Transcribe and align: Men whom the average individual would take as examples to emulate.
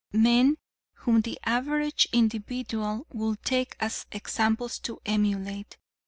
Men 0.13 0.57
whom 0.93 1.21
the 1.21 1.37
average 1.45 2.07
individual 2.11 3.05
would 3.13 3.43
take 3.43 3.75
as 3.79 4.07
examples 4.11 4.79
to 4.79 4.99
emulate. 5.05 5.77